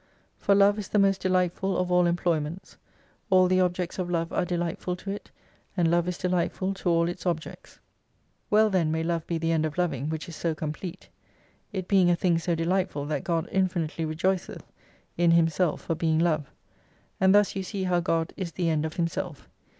[0.39, 2.75] For Love is the most delightful of all employments.
[3.29, 5.29] All the objects of Love are deUghtful to it,
[5.77, 7.77] and Love is delightful to all its objects.
[8.49, 11.09] Well then may Love be the end of loving, which is so complete.
[11.71, 14.63] It being a thing so delightful, that God infinitely rejoiceth
[15.19, 16.49] m Himself for being Love.
[17.19, 19.47] And thus you see how God is the end of Himself.